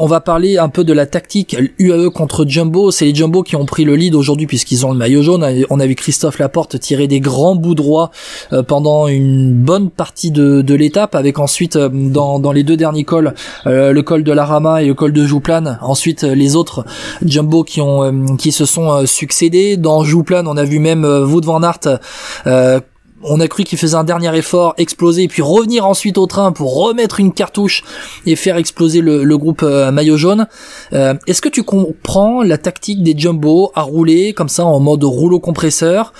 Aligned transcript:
On 0.00 0.06
va 0.06 0.20
parler 0.20 0.58
un 0.58 0.68
peu 0.68 0.84
de 0.84 0.92
la 0.92 1.06
tactique 1.06 1.56
UAE 1.80 2.10
contre 2.10 2.44
Jumbo. 2.46 2.92
C'est 2.92 3.04
les 3.04 3.14
Jumbo 3.14 3.42
qui 3.42 3.56
ont 3.56 3.66
pris 3.66 3.84
le 3.84 3.96
lead 3.96 4.14
aujourd'hui 4.14 4.46
puisqu'ils 4.46 4.86
ont 4.86 4.92
le 4.92 4.96
maillot 4.96 5.22
jaune. 5.22 5.44
On 5.70 5.80
a 5.80 5.86
vu 5.86 5.96
Christophe 5.96 6.38
Laporte 6.38 6.78
tirer 6.78 7.08
des 7.08 7.18
grands 7.18 7.56
bouts 7.56 7.74
droits 7.74 8.12
euh, 8.52 8.62
pendant 8.62 9.08
une 9.08 9.52
bonne 9.52 9.90
partie 9.90 10.30
de, 10.30 10.74
l'étape, 10.74 11.16
avec 11.16 11.40
ensuite 11.40 11.74
euh, 11.74 11.88
dans, 11.90 12.52
les 12.52 12.62
deux 12.62 12.76
derniers 12.76 13.02
cols, 13.02 13.34
euh, 13.66 13.92
le 13.92 14.02
col 14.02 14.22
de 14.22 14.30
la 14.30 14.44
Rama 14.44 14.82
et 14.82 14.86
le 14.86 14.94
col 14.94 15.12
de 15.12 15.26
Jouplane. 15.26 15.78
Ensuite 15.82 16.22
les 16.22 16.54
autres 16.54 16.84
Jumbo 17.24 17.64
qui 17.64 18.52
se 18.52 18.64
sont 18.66 19.04
succédés. 19.04 19.76
Dans 19.76 20.04
Jouplane, 20.04 20.46
on 20.46 20.56
a 20.56 20.64
vu 20.64 20.78
même 20.78 21.04
Wout 21.04 21.44
van 21.44 21.62
Aert 21.64 21.98
on 23.22 23.40
a 23.40 23.48
cru 23.48 23.64
qu'il 23.64 23.78
faisait 23.78 23.96
un 23.96 24.04
dernier 24.04 24.36
effort, 24.36 24.74
exploser, 24.76 25.24
et 25.24 25.28
puis 25.28 25.42
revenir 25.42 25.86
ensuite 25.86 26.18
au 26.18 26.26
train 26.26 26.52
pour 26.52 26.76
remettre 26.76 27.20
une 27.20 27.32
cartouche 27.32 27.84
et 28.26 28.36
faire 28.36 28.56
exploser 28.56 29.00
le, 29.00 29.38
groupe 29.38 29.62
euh, 29.62 29.90
maillot 29.92 30.16
jaune. 30.16 30.46
Euh, 30.92 31.14
est-ce 31.26 31.40
que 31.40 31.48
tu 31.48 31.62
comprends 31.62 32.42
la 32.42 32.58
tactique 32.58 33.02
des 33.02 33.16
Jumbo 33.16 33.70
à 33.74 33.82
rouler 33.82 34.32
comme 34.32 34.48
ça 34.48 34.64
en 34.64 34.80
mode 34.80 35.04
rouleau 35.04 35.38
compresseur? 35.38 36.12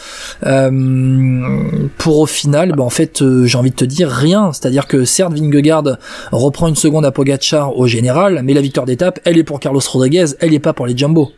Euh, 0.44 1.90
pour 1.98 2.18
au 2.18 2.26
final, 2.26 2.72
ben, 2.72 2.84
en 2.84 2.90
fait, 2.90 3.22
j'ai 3.44 3.58
envie 3.58 3.70
de 3.70 3.76
te 3.76 3.84
dire 3.84 4.08
rien. 4.08 4.52
C'est-à-dire 4.52 4.86
que 4.86 5.04
certes, 5.04 5.32
Vingegaard 5.32 5.98
reprend 6.32 6.68
une 6.68 6.76
seconde 6.76 7.04
à 7.04 7.10
Pogacar 7.10 7.76
au 7.76 7.86
général, 7.86 8.40
mais 8.44 8.54
la 8.54 8.60
victoire 8.60 8.86
d'étape, 8.86 9.20
elle 9.24 9.38
est 9.38 9.44
pour 9.44 9.60
Carlos 9.60 9.80
Rodriguez, 9.90 10.26
elle 10.40 10.50
n'est 10.50 10.58
pas 10.58 10.72
pour 10.72 10.86
les 10.86 10.96
Jumbo. 10.96 11.30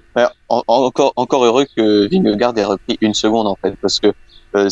encore, 0.58 1.12
encore 1.16 1.44
heureux 1.44 1.66
que 1.76 2.08
Vingegaard 2.10 2.56
ait 2.58 2.64
repris 2.64 2.98
une 3.00 3.14
seconde 3.14 3.46
en 3.46 3.56
fait, 3.60 3.74
parce 3.80 4.00
que 4.00 4.08
euh, 4.08 4.12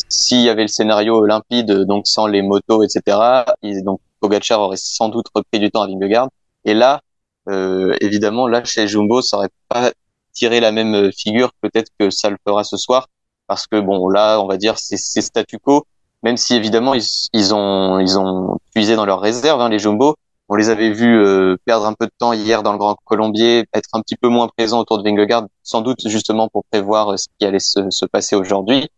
s'il 0.08 0.40
y 0.40 0.48
avait 0.48 0.62
le 0.62 0.68
scénario 0.68 1.24
limpide, 1.24 1.70
donc 1.84 2.06
sans 2.06 2.26
les 2.26 2.42
motos, 2.42 2.82
etc., 2.82 3.44
donc 3.84 4.00
Pogacar 4.20 4.60
aurait 4.60 4.76
sans 4.76 5.08
doute 5.08 5.26
repris 5.34 5.60
du 5.60 5.70
temps 5.70 5.82
à 5.82 5.86
Vingegaard. 5.86 6.28
Et 6.64 6.74
là, 6.74 7.00
euh, 7.48 7.96
évidemment, 8.00 8.48
là 8.48 8.64
chez 8.64 8.88
Jumbo, 8.88 9.22
ça 9.22 9.38
aurait 9.38 9.50
pas 9.68 9.92
tiré 10.32 10.60
la 10.60 10.72
même 10.72 11.10
figure 11.12 11.52
peut-être 11.60 11.90
que 11.98 12.10
ça 12.10 12.30
le 12.30 12.36
fera 12.46 12.64
ce 12.64 12.76
soir, 12.76 13.08
parce 13.46 13.66
que 13.66 13.80
bon, 13.80 14.08
là, 14.08 14.40
on 14.40 14.46
va 14.46 14.56
dire 14.56 14.78
c'est 14.78 14.96
statu 14.96 15.58
quo. 15.58 15.84
Même 16.24 16.36
si 16.36 16.56
évidemment 16.56 16.94
ils, 16.94 17.54
ont 17.54 18.00
ils 18.00 18.18
ont 18.18 18.58
puisé 18.74 18.96
dans 18.96 19.06
leurs 19.06 19.20
réserves, 19.20 19.60
hein, 19.60 19.68
les 19.68 19.78
Jumbo. 19.78 20.16
On 20.48 20.56
les 20.56 20.70
avait 20.70 20.90
vus 20.90 21.22
euh, 21.22 21.56
perdre 21.66 21.86
un 21.86 21.92
peu 21.92 22.06
de 22.06 22.12
temps 22.18 22.32
hier 22.32 22.62
dans 22.62 22.72
le 22.72 22.78
Grand 22.78 22.96
Colombier, 23.04 23.66
être 23.74 23.90
un 23.92 24.00
petit 24.00 24.16
peu 24.16 24.28
moins 24.28 24.48
présents 24.48 24.80
autour 24.80 24.98
de 24.98 25.04
Vingegaard, 25.08 25.44
sans 25.62 25.82
doute 25.82 26.08
justement 26.08 26.48
pour 26.48 26.64
prévoir 26.70 27.18
ce 27.18 27.26
qui 27.38 27.44
allait 27.46 27.58
se, 27.60 27.90
se 27.90 28.06
passer 28.06 28.34
aujourd'hui. 28.34 28.88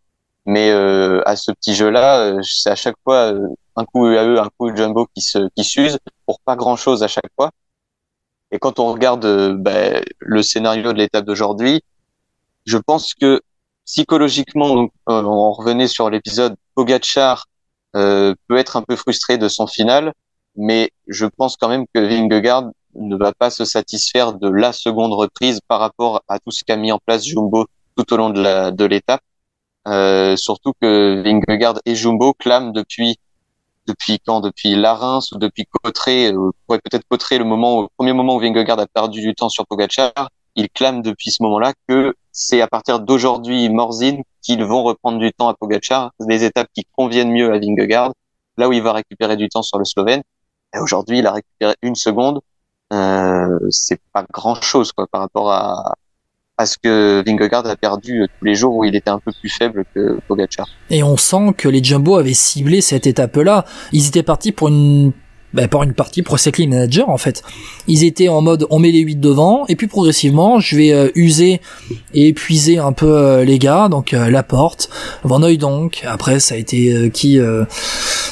Mais 0.50 0.72
euh, 0.72 1.22
à 1.26 1.36
ce 1.36 1.52
petit 1.52 1.76
jeu-là, 1.76 2.22
euh, 2.22 2.40
c'est 2.42 2.70
à 2.70 2.74
chaque 2.74 2.96
fois 3.04 3.32
euh, 3.32 3.46
un 3.76 3.84
coup 3.84 4.08
UAE, 4.08 4.36
un 4.40 4.48
coup 4.58 4.74
Jumbo 4.74 5.06
qui 5.14 5.20
se 5.22 5.48
qui 5.54 5.62
s'use 5.62 5.96
pour 6.26 6.40
pas 6.40 6.56
grand-chose 6.56 7.04
à 7.04 7.08
chaque 7.08 7.30
fois. 7.36 7.52
Et 8.50 8.58
quand 8.58 8.80
on 8.80 8.92
regarde 8.92 9.24
bah, 9.62 10.00
le 10.18 10.42
scénario 10.42 10.92
de 10.92 10.98
l'étape 10.98 11.24
d'aujourd'hui, 11.24 11.82
je 12.66 12.78
pense 12.78 13.14
que 13.14 13.40
psychologiquement, 13.84 14.74
donc, 14.74 14.92
on 15.06 15.52
revenait 15.52 15.86
sur 15.86 16.10
l'épisode, 16.10 16.56
Pogacar 16.74 17.46
peut 17.92 18.56
être 18.56 18.76
un 18.76 18.82
peu 18.82 18.96
frustré 18.96 19.38
de 19.38 19.48
son 19.48 19.68
final, 19.68 20.12
mais 20.56 20.90
je 21.06 21.26
pense 21.26 21.56
quand 21.56 21.68
même 21.68 21.84
que 21.94 22.00
Vingegaard 22.00 22.70
ne 22.96 23.16
va 23.16 23.32
pas 23.32 23.50
se 23.50 23.64
satisfaire 23.64 24.32
de 24.32 24.48
la 24.48 24.72
seconde 24.72 25.12
reprise 25.12 25.60
par 25.68 25.78
rapport 25.78 26.22
à 26.26 26.40
tout 26.40 26.50
ce 26.50 26.64
qu'a 26.64 26.76
mis 26.76 26.90
en 26.90 26.98
place 26.98 27.24
Jumbo 27.24 27.66
tout 27.96 28.12
au 28.12 28.16
long 28.16 28.30
de 28.30 28.84
l'étape. 28.84 29.22
Euh, 29.88 30.36
surtout 30.36 30.72
que 30.80 31.22
Vingegaard 31.22 31.80
et 31.86 31.94
Jumbo 31.94 32.34
clament 32.34 32.70
depuis 32.70 33.18
depuis 33.86 34.20
quand? 34.24 34.40
Depuis 34.40 34.76
Larins 34.76 35.20
ou 35.32 35.38
depuis 35.38 35.66
Cotteret 35.66 36.32
euh, 36.32 36.50
peut-être 36.68 37.04
Cotteret 37.08 37.38
le 37.38 37.44
moment, 37.44 37.82
le 37.82 37.88
premier 37.96 38.12
moment 38.12 38.36
où 38.36 38.40
Vingegaard 38.40 38.78
a 38.78 38.86
perdu 38.86 39.20
du 39.20 39.34
temps 39.34 39.48
sur 39.48 39.66
Pogacar. 39.66 40.30
Ils 40.56 40.68
clament 40.68 41.00
depuis 41.00 41.30
ce 41.30 41.42
moment-là 41.44 41.72
que 41.88 42.14
c'est 42.32 42.60
à 42.60 42.66
partir 42.68 43.00
d'aujourd'hui 43.00 43.68
Morzine 43.68 44.22
qu'ils 44.42 44.64
vont 44.64 44.82
reprendre 44.82 45.18
du 45.18 45.32
temps 45.32 45.48
à 45.48 45.54
Pogacar, 45.54 46.12
des 46.20 46.44
étapes 46.44 46.68
qui 46.74 46.84
conviennent 46.96 47.30
mieux 47.30 47.52
à 47.52 47.58
Vingegaard, 47.58 48.12
là 48.56 48.68
où 48.68 48.72
il 48.72 48.82
va 48.82 48.92
récupérer 48.92 49.36
du 49.36 49.48
temps 49.48 49.62
sur 49.62 49.78
le 49.78 49.84
Slovène. 49.84 50.22
Aujourd'hui, 50.78 51.18
il 51.18 51.26
a 51.26 51.32
récupéré 51.32 51.74
une 51.82 51.94
seconde. 51.94 52.40
Euh, 52.92 53.58
c'est 53.70 54.00
pas 54.12 54.24
grand-chose 54.32 54.92
quoi 54.92 55.06
par 55.06 55.20
rapport 55.22 55.52
à, 55.52 55.94
parce 56.60 56.76
que 56.76 57.22
Vingegaard 57.26 57.66
a 57.66 57.74
perdu 57.74 58.26
tous 58.38 58.44
les 58.44 58.54
jours 58.54 58.76
où 58.76 58.84
il 58.84 58.94
était 58.94 59.08
un 59.08 59.18
peu 59.18 59.32
plus 59.32 59.48
faible 59.48 59.86
que 59.94 60.18
Pogacar. 60.28 60.68
Et 60.90 61.02
on 61.02 61.16
sent 61.16 61.54
que 61.56 61.70
les 61.70 61.82
Jumbo 61.82 62.16
avaient 62.16 62.34
ciblé 62.34 62.82
cette 62.82 63.06
étape-là. 63.06 63.64
Ils 63.92 64.08
étaient 64.08 64.22
partis 64.22 64.52
pour 64.52 64.68
une 64.68 65.12
ben, 65.54 65.68
pour 65.68 65.84
une 65.84 65.94
partie 65.94 66.20
pro 66.20 66.36
cycling 66.36 66.68
manager 66.68 67.08
en 67.08 67.16
fait. 67.16 67.42
Ils 67.88 68.04
étaient 68.04 68.28
en 68.28 68.42
mode 68.42 68.66
on 68.68 68.78
met 68.78 68.90
les 68.90 69.00
8 69.00 69.16
devant 69.16 69.64
et 69.68 69.74
puis 69.74 69.86
progressivement 69.86 70.60
je 70.60 70.76
vais 70.76 70.92
euh, 70.92 71.08
user 71.14 71.62
et 72.12 72.28
épuiser 72.28 72.76
un 72.76 72.92
peu 72.92 73.08
euh, 73.10 73.42
les 73.42 73.58
gars 73.58 73.88
donc 73.88 74.12
euh, 74.12 74.28
la 74.28 74.42
porte 74.42 74.90
Van 75.24 75.40
donc 75.40 76.04
après 76.06 76.40
ça 76.40 76.56
a 76.56 76.58
été 76.58 77.10
qui 77.10 77.40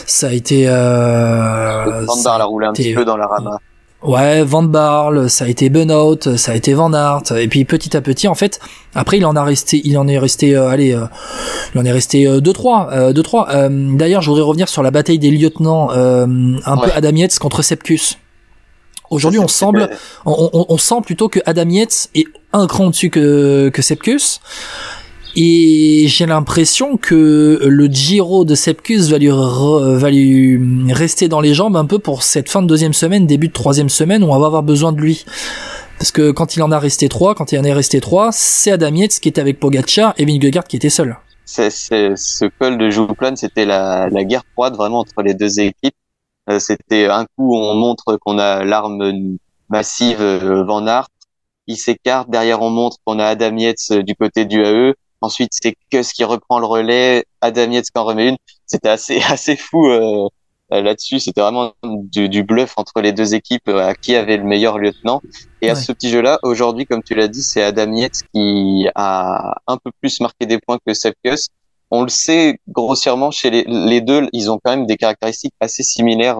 ça 0.04 0.28
a 0.28 0.32
été 0.32 0.66
Van 0.66 2.22
Barle 2.22 2.42
a 2.42 2.44
roulé 2.44 2.66
un 2.66 2.74
petit 2.74 2.92
peu 2.92 3.06
dans 3.06 3.16
la 3.16 3.26
rama. 3.26 3.58
Ouais, 4.02 4.44
Van 4.44 4.62
Barle, 4.62 5.28
ça 5.28 5.46
a 5.46 5.48
été 5.48 5.70
Benoît, 5.70 6.16
ça 6.36 6.52
a 6.52 6.54
été 6.54 6.72
Van 6.72 6.92
Aert, 6.92 7.36
et 7.36 7.48
puis 7.48 7.64
petit 7.64 7.96
à 7.96 8.00
petit, 8.00 8.28
en 8.28 8.36
fait, 8.36 8.60
après 8.94 9.18
il 9.18 9.26
en 9.26 9.34
a 9.34 9.42
resté, 9.42 9.80
il 9.84 9.98
en 9.98 10.06
est 10.06 10.18
resté, 10.18 10.54
euh, 10.54 10.68
allez, 10.68 10.92
euh, 10.92 11.06
il 11.74 11.80
en 11.80 11.84
est 11.84 11.90
resté 11.90 12.24
euh, 12.24 12.40
deux 12.40 12.52
trois, 12.52 12.90
euh, 12.92 13.12
deux 13.12 13.24
trois. 13.24 13.48
D'ailleurs, 13.68 14.22
je 14.22 14.30
voudrais 14.30 14.44
revenir 14.44 14.68
sur 14.68 14.84
la 14.84 14.92
bataille 14.92 15.18
des 15.18 15.32
lieutenants, 15.32 15.90
un 15.90 16.76
peu 16.76 16.90
Adam 16.94 17.10
Yates 17.10 17.40
contre 17.40 17.62
Sepkus. 17.62 18.18
Aujourd'hui, 19.10 19.40
on 19.40 19.48
semble, 19.48 19.90
on, 20.26 20.50
on, 20.52 20.66
on, 20.68 20.78
sent 20.78 21.00
plutôt 21.02 21.28
que 21.28 21.40
Adam 21.46 21.68
Yates 21.68 22.10
est 22.14 22.26
un 22.52 22.66
cran 22.66 22.86
au-dessus 22.86 23.10
que 23.10 23.70
que 23.72 23.82
Sepkus. 23.82 24.40
Et 25.40 26.06
j'ai 26.08 26.26
l'impression 26.26 26.96
que 26.96 27.60
le 27.62 27.86
Giro 27.86 28.44
de 28.44 28.56
Sepkus 28.56 29.08
va 29.08 29.18
lui, 29.18 29.28
va 29.28 30.10
lui 30.10 30.92
rester 30.92 31.28
dans 31.28 31.40
les 31.40 31.54
jambes 31.54 31.76
un 31.76 31.84
peu 31.84 32.00
pour 32.00 32.24
cette 32.24 32.50
fin 32.50 32.60
de 32.60 32.66
deuxième 32.66 32.92
semaine, 32.92 33.24
début 33.24 33.46
de 33.46 33.52
troisième 33.52 33.88
semaine 33.88 34.24
où 34.24 34.32
on 34.32 34.38
va 34.40 34.46
avoir 34.46 34.64
besoin 34.64 34.90
de 34.90 35.00
lui. 35.00 35.24
Parce 35.96 36.10
que 36.10 36.32
quand 36.32 36.56
il 36.56 36.62
en 36.64 36.72
a 36.72 36.80
resté 36.80 37.08
trois, 37.08 37.36
quand 37.36 37.52
il 37.52 37.58
en 37.60 37.62
est 37.62 37.72
resté 37.72 38.00
trois, 38.00 38.30
c'est 38.32 38.72
Adam 38.72 38.92
Yates 38.92 39.20
qui 39.20 39.28
était 39.28 39.40
avec 39.40 39.60
Pogacar 39.60 40.12
et 40.18 40.24
Vingegaard 40.24 40.64
qui 40.64 40.74
était 40.74 40.90
seul. 40.90 41.16
C'est, 41.44 41.70
ce 41.70 42.44
col 42.58 42.76
de 42.76 42.90
Jouplane, 42.90 43.36
c'était 43.36 43.64
la, 43.64 44.08
la 44.08 44.24
guerre 44.24 44.42
froide 44.54 44.74
vraiment 44.74 44.98
entre 44.98 45.22
les 45.22 45.34
deux 45.34 45.60
équipes. 45.60 45.94
Euh, 46.50 46.58
c'était 46.58 47.06
un 47.06 47.26
coup 47.36 47.56
on 47.56 47.74
montre 47.74 48.16
qu'on 48.16 48.40
a 48.40 48.64
l'arme 48.64 49.36
massive 49.68 50.20
euh, 50.20 50.64
Van 50.64 50.84
Aert, 50.84 51.06
il 51.68 51.76
s'écarte, 51.76 52.28
derrière 52.28 52.60
on 52.60 52.70
montre 52.70 52.96
qu'on 53.04 53.20
a 53.20 53.26
Adam 53.26 53.56
Yates 53.56 53.92
euh, 53.92 54.02
du 54.02 54.16
côté 54.16 54.44
du 54.44 54.64
AE, 54.64 54.94
Ensuite, 55.20 55.50
c'est 55.52 55.76
ce 55.92 56.14
qui 56.14 56.24
reprend 56.24 56.58
le 56.58 56.66
relais. 56.66 57.24
Adam 57.40 57.70
Yates 57.70 57.90
qui 57.90 57.98
en 57.98 58.04
remet 58.04 58.28
une. 58.28 58.36
C'était 58.66 58.88
assez 58.88 59.20
assez 59.28 59.56
fou 59.56 59.86
euh, 59.88 60.28
euh, 60.72 60.82
là-dessus. 60.82 61.18
C'était 61.18 61.40
vraiment 61.40 61.72
du, 61.84 62.28
du, 62.28 62.44
bluff 62.44 62.74
entre 62.76 63.00
les 63.00 63.12
deux 63.12 63.34
équipes 63.34 63.68
euh, 63.68 63.88
à 63.88 63.94
qui 63.94 64.14
avait 64.14 64.36
le 64.36 64.44
meilleur 64.44 64.78
lieutenant. 64.78 65.20
Et 65.60 65.70
à 65.70 65.74
ce 65.74 65.92
petit 65.92 66.10
jeu-là, 66.10 66.38
aujourd'hui, 66.42 66.86
comme 66.86 67.02
tu 67.02 67.14
l'as 67.14 67.28
dit, 67.28 67.42
c'est 67.42 67.62
Adam 67.62 67.92
Yates 67.94 68.22
qui 68.32 68.86
a 68.94 69.56
un 69.66 69.76
peu 69.76 69.90
plus 70.00 70.20
marqué 70.20 70.46
des 70.46 70.58
points 70.58 70.78
que 70.86 70.94
Sepkus. 70.94 71.48
On 71.90 72.02
le 72.02 72.10
sait 72.10 72.60
grossièrement 72.68 73.30
chez 73.30 73.50
les, 73.50 73.64
les, 73.66 74.02
deux, 74.02 74.28
ils 74.32 74.50
ont 74.50 74.60
quand 74.62 74.72
même 74.76 74.86
des 74.86 74.98
caractéristiques 74.98 75.54
assez 75.58 75.82
similaires 75.82 76.38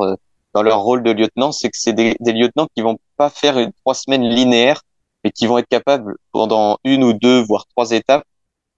dans 0.52 0.62
leur 0.62 0.80
rôle 0.80 1.02
de 1.02 1.10
lieutenant. 1.10 1.52
C'est 1.52 1.70
que 1.70 1.78
c'est 1.78 1.94
des, 1.94 2.16
des 2.20 2.32
lieutenants 2.32 2.68
qui 2.76 2.82
vont 2.82 2.98
pas 3.16 3.30
faire 3.30 3.58
une 3.58 3.72
trois 3.80 3.94
semaines 3.94 4.28
linéaires, 4.28 4.82
mais 5.24 5.30
qui 5.30 5.46
vont 5.46 5.56
être 5.56 5.68
capables 5.68 6.16
pendant 6.32 6.78
une 6.84 7.02
ou 7.02 7.14
deux, 7.14 7.40
voire 7.40 7.64
trois 7.66 7.90
étapes, 7.92 8.24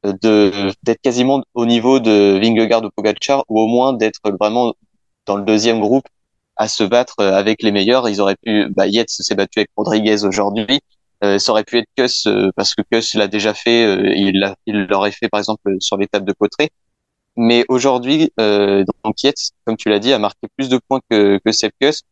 de 0.04 0.72
d'être 0.82 1.00
quasiment 1.02 1.42
au 1.54 1.66
niveau 1.66 2.00
de 2.00 2.38
Vingegaard 2.40 2.84
ou 2.84 2.90
Pogacar 2.90 3.44
ou 3.48 3.60
au 3.60 3.66
moins 3.66 3.92
d'être 3.92 4.20
vraiment 4.38 4.72
dans 5.26 5.36
le 5.36 5.44
deuxième 5.44 5.80
groupe 5.80 6.06
à 6.56 6.68
se 6.68 6.84
battre 6.84 7.22
avec 7.22 7.62
les 7.62 7.72
meilleurs. 7.72 8.08
Ils 8.08 8.20
auraient 8.20 8.36
pu, 8.42 8.66
bah, 8.70 8.86
Yates 8.86 9.08
s'est 9.10 9.34
battu 9.34 9.60
avec 9.60 9.70
Rodriguez 9.76 10.24
aujourd'hui. 10.24 10.80
Euh, 11.24 11.38
ça 11.38 11.52
aurait 11.52 11.64
pu 11.64 11.78
être 11.78 11.88
Kuss 11.96 12.26
euh, 12.26 12.50
parce 12.56 12.74
que 12.74 12.82
Kuss 12.90 13.14
l'a 13.14 13.28
déjà 13.28 13.54
fait. 13.54 13.84
Euh, 13.86 14.12
il 14.16 14.54
il 14.66 14.86
l'aurait 14.86 15.12
fait 15.12 15.28
par 15.28 15.40
exemple 15.40 15.76
sur 15.80 15.96
l'étape 15.98 16.24
de 16.24 16.32
Cotteret. 16.32 16.70
Mais 17.36 17.64
aujourd'hui, 17.68 18.32
euh, 18.40 18.84
donc 19.04 19.22
Yates, 19.22 19.52
comme 19.64 19.76
tu 19.76 19.88
l'as 19.88 19.98
dit, 19.98 20.12
a 20.12 20.18
marqué 20.18 20.48
plus 20.56 20.68
de 20.68 20.78
points 20.88 21.00
que 21.10 21.38
que 21.44 21.52
Sepp 21.52 21.72
Kuss. 21.80 22.02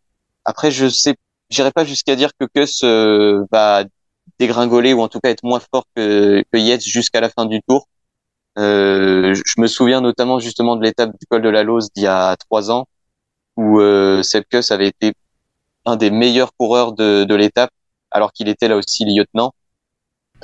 Après, 0.45 0.71
je 0.71 0.89
sais, 0.89 1.17
j'irai 1.51 1.73
pas 1.73 1.85
jusqu'à 1.85 2.17
dire 2.17 2.31
que 2.39 2.47
Kuss 2.55 2.85
va 3.53 3.85
dégringoler 4.39 4.93
ou 4.93 5.01
en 5.01 5.09
tout 5.09 5.21
cas 5.21 5.31
être 5.31 5.45
moins 5.45 5.61
fort 5.61 5.85
que, 5.95 6.43
que 6.53 6.59
Yates 6.59 6.85
jusqu'à 6.85 7.21
la 7.21 7.29
fin 7.29 7.47
du 7.47 7.61
tour. 7.63 7.89
Euh, 8.59 9.35
je 9.35 9.61
me 9.61 9.67
souviens 9.67 10.01
notamment 10.01 10.41
justement 10.41 10.77
de 10.77 10.83
l'étape 10.83 11.11
du 11.11 11.27
col 11.29 11.43
de 11.43 11.49
la 11.49 11.63
Lose 11.63 11.89
d'il 11.95 12.05
y 12.05 12.07
a 12.07 12.37
trois 12.37 12.71
ans 12.71 12.87
où 13.57 13.81
euh, 13.81 14.23
Sepkus 14.23 14.71
avait 14.71 14.89
été 14.89 15.13
un 15.85 15.97
des 15.97 16.11
meilleurs 16.11 16.53
coureurs 16.57 16.93
de, 16.93 17.25
de 17.25 17.35
l'étape 17.35 17.71
alors 18.11 18.33
qu'il 18.33 18.49
était 18.49 18.69
là 18.69 18.77
aussi 18.77 19.05
lieutenant. 19.05 19.53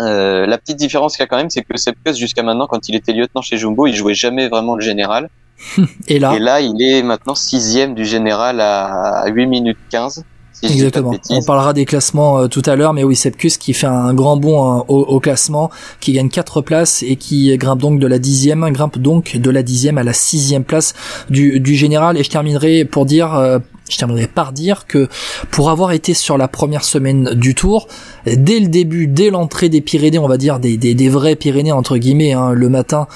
Euh, 0.01 0.47
la 0.47 0.59
petite 0.59 0.77
différence 0.77 1.17
qu'il 1.17 1.23
y 1.23 1.25
a 1.25 1.27
quand 1.29 1.37
même, 1.37 1.51
c'est 1.51 1.63
que 1.63 1.77
Sepkus 1.77 2.17
jusqu'à 2.17 2.43
maintenant, 2.43 2.67
quand 2.67 2.89
il 2.89 2.97
était 2.97 3.13
lieutenant 3.13 3.43
chez 3.43 3.57
Jumbo, 3.57 3.87
il 3.87 3.95
jouait 3.95 4.15
jamais 4.15 4.49
vraiment 4.49 4.75
le 4.75 4.81
général. 4.81 5.31
Et 6.09 6.19
là, 6.19 6.35
Et 6.35 6.39
là 6.41 6.61
il 6.61 6.83
est 6.83 7.03
maintenant 7.03 7.37
sixième 7.37 7.95
du 7.95 8.05
général 8.05 8.61
à 8.61 9.25
8 9.29 9.47
minutes 9.47 9.79
15 9.91 10.25
Exactement. 10.63 11.15
On 11.31 11.43
parlera 11.43 11.73
des 11.73 11.85
classements 11.85 12.39
euh, 12.39 12.49
tout 12.49 12.63
à 12.67 12.77
l'heure, 12.77 12.93
mais 12.93 13.05
oui, 13.05 13.17
Sepkus 13.17 13.59
qui 13.59 13.73
fait 13.75 13.87
un 13.87 14.15
grand 14.15 14.37
bond 14.37 14.79
euh, 14.79 14.83
au, 14.89 15.21
classement, 15.21 15.71
qui 16.01 16.13
gagne 16.13 16.29
quatre 16.29 16.61
places 16.61 17.03
et 17.03 17.17
qui 17.17 17.57
grimpe 17.57 17.81
donc 17.81 17.99
de 17.99 18.07
la 18.07 18.19
dixième, 18.19 18.69
grimpe 18.71 18.99
donc 18.99 19.37
de 19.37 19.51
la 19.51 19.63
dixième 19.63 19.99
à 19.99 20.03
la 20.03 20.13
sixième 20.13 20.65
place 20.65 20.95
du, 21.29 21.61
du 21.61 21.75
général. 21.75 22.17
Et 22.17 22.25
je 22.25 22.31
terminerai 22.31 22.85
pour 22.85 23.05
dire, 23.05 23.35
euh, 23.35 23.59
je 23.89 23.99
terminerai 23.99 24.27
par 24.27 24.53
dire 24.53 24.87
que 24.87 25.09
pour 25.51 25.71
avoir 25.71 25.93
été 25.93 26.15
sur 26.15 26.39
la 26.39 26.49
première 26.49 26.85
semaine 26.85 27.35
du 27.35 27.55
tour, 27.55 27.89
dès 28.27 28.61
le 28.61 28.69
début, 28.69 29.07
dès 29.07 29.31
l'entrée 29.31 29.69
des 29.69 29.81
Pyrénées, 29.81 30.19
on 30.19 30.29
va 30.29 30.39
dire 30.39 30.61
des, 30.61 30.77
des, 30.77 30.95
des 30.95 31.09
vrais 31.09 31.37
Pyrénées 31.37 31.73
entre 31.73 31.99
guillemets, 31.99 32.33
hein, 32.33 32.53
le 32.53 32.69
matin 32.69 33.07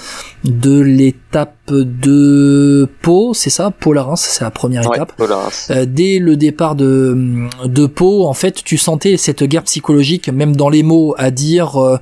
de 0.45 0.81
l'étape 0.81 1.55
de 1.71 2.89
Pau, 3.03 3.35
c'est 3.35 3.51
ça, 3.51 3.71
Pau 3.71 3.93
la 3.93 4.07
c'est 4.17 4.45
la 4.45 4.51
première 4.51 4.83
étape. 4.83 5.13
Euh, 5.71 5.85
dès 5.87 6.19
le 6.19 6.37
départ 6.37 6.75
de 6.75 7.47
de 7.65 7.87
Pau, 7.87 8.27
en 8.27 8.33
fait, 8.33 8.63
tu 8.65 8.79
sentais 8.79 9.17
cette 9.17 9.43
guerre 9.43 9.65
psychologique, 9.65 10.29
même 10.29 10.55
dans 10.55 10.69
les 10.69 10.83
mots 10.83 11.15
à 11.19 11.31
dire 11.31 11.77
euh, 11.77 11.99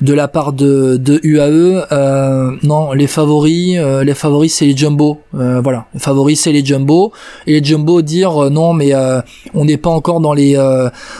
de 0.00 0.14
la 0.14 0.28
part 0.28 0.52
de 0.52 0.96
de 0.96 1.20
UAE. 1.22 1.86
Euh, 1.92 2.52
non, 2.62 2.92
les 2.92 3.06
favoris, 3.06 3.76
euh, 3.78 4.04
les 4.04 4.14
favoris 4.14 4.54
c'est 4.54 4.66
les 4.66 4.76
Jumbo, 4.76 5.20
voilà, 5.32 5.86
les 5.92 6.00
favoris 6.00 6.40
c'est 6.40 6.52
les 6.52 6.64
Jumbo 6.64 7.12
et 7.46 7.60
les 7.60 7.64
Jumbo 7.64 8.02
dire 8.02 8.50
non 8.50 8.72
mais 8.72 8.92
on 9.54 9.64
n'est 9.64 9.76
pas 9.76 9.90
encore 9.90 10.20
dans 10.20 10.32
les 10.32 10.56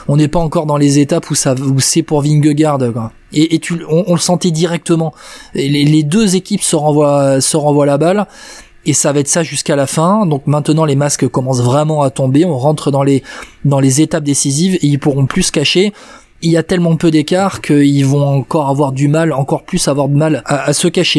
on 0.09 0.17
n'est 0.17 0.29
pas 0.29 0.41
encore 0.41 0.67
dans 0.67 0.77
les 0.77 0.99
étapes 0.99 1.31
où 1.31 1.35
ça 1.35 1.55
où 1.55 1.81
c'est 1.81 2.03
pour 2.03 2.23
Vingegaard 2.23 2.79
quoi. 2.93 3.13
Et, 3.33 3.59
tu, 3.59 3.81
on, 3.89 4.13
le 4.13 4.21
sentait 4.21 4.51
directement. 4.51 5.15
les, 5.55 6.03
deux 6.03 6.37
équipes 6.37 6.63
se 6.63 6.77
renvoient, 6.77 7.41
se 7.41 7.57
renvoient 7.57 7.87
la 7.87 7.99
balle. 7.99 8.27
Et 8.87 8.93
ça 8.93 9.13
va 9.13 9.21
être 9.21 9.29
ça 9.29 9.43
jusqu'à 9.43 9.77
la 9.77 9.87
fin. 9.87 10.27
Donc 10.27 10.47
maintenant 10.47 10.85
les 10.85 10.97
masques 10.97 11.29
commencent 11.29 11.63
vraiment 11.63 12.03
à 12.03 12.11
tomber. 12.11 12.45
On 12.45 12.59
rentre 12.59 12.91
dans 12.91 13.03
les 13.03 13.23
dans 13.65 13.81
les 13.81 14.01
étapes 14.01 14.25
décisives 14.25 14.77
et 14.77 14.87
ils 14.87 14.99
pourront 14.99 15.27
plus 15.27 15.45
se 15.45 15.53
cacher. 15.53 15.93
Il 16.43 16.51
y 16.51 16.57
a 16.57 16.63
tellement 16.63 16.97
peu 16.97 17.11
d'écart 17.11 17.61
qu'ils 17.61 18.07
vont 18.07 18.27
encore 18.27 18.71
avoir 18.71 18.93
du 18.93 19.09
mal, 19.09 19.35
encore 19.35 19.63
plus 19.65 19.89
avoir 19.89 20.09
de 20.09 20.17
mal 20.17 20.43
à 20.47 20.73
se 20.73 20.89
cacher. 20.89 21.19